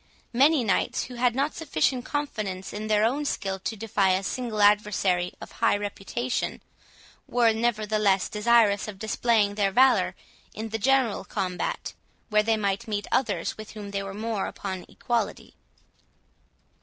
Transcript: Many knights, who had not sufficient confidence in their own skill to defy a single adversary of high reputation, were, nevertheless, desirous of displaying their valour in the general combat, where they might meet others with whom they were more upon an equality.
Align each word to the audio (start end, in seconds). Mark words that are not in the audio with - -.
Many 0.33 0.63
knights, 0.63 1.03
who 1.03 1.13
had 1.13 1.35
not 1.35 1.53
sufficient 1.53 2.05
confidence 2.05 2.73
in 2.73 2.87
their 2.87 3.03
own 3.05 3.23
skill 3.23 3.59
to 3.59 3.75
defy 3.75 4.13
a 4.13 4.23
single 4.23 4.59
adversary 4.63 5.31
of 5.39 5.51
high 5.51 5.77
reputation, 5.77 6.59
were, 7.27 7.53
nevertheless, 7.53 8.27
desirous 8.27 8.87
of 8.87 8.97
displaying 8.97 9.53
their 9.53 9.71
valour 9.71 10.15
in 10.55 10.69
the 10.69 10.79
general 10.79 11.23
combat, 11.23 11.93
where 12.31 12.41
they 12.41 12.57
might 12.57 12.87
meet 12.87 13.05
others 13.11 13.57
with 13.59 13.73
whom 13.73 13.91
they 13.91 14.01
were 14.01 14.15
more 14.15 14.47
upon 14.47 14.79
an 14.79 14.85
equality. 14.89 15.53